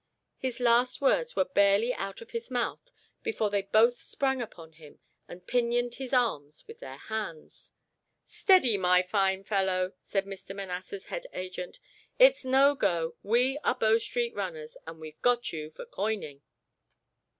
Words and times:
The 0.39 0.51
last 0.59 0.99
words 0.99 1.35
were 1.35 1.45
barely 1.45 1.93
out 1.93 2.21
of 2.21 2.31
his 2.31 2.49
mouth, 2.49 2.91
before 3.21 3.51
they 3.51 3.61
both 3.61 4.01
sprang 4.01 4.41
upon 4.41 4.71
him, 4.73 4.97
and 5.27 5.45
pinioned 5.45 5.93
his 5.93 6.11
arms 6.11 6.65
with 6.67 6.79
their 6.79 6.97
hands. 6.97 7.69
"Steady, 8.25 8.79
my 8.79 9.03
fine 9.03 9.43
fellow," 9.43 9.93
said 9.99 10.25
Mr. 10.25 10.55
Manasseh's 10.55 11.05
head 11.05 11.27
agent. 11.33 11.77
"It's 12.17 12.43
no 12.43 12.73
go. 12.73 13.15
We 13.21 13.59
are 13.63 13.75
Bow 13.75 13.99
Street 13.99 14.33
runners, 14.33 14.75
and 14.87 14.99
we've 14.99 15.21
got 15.21 15.53
you 15.53 15.69
for 15.69 15.85
coining." 15.85 16.41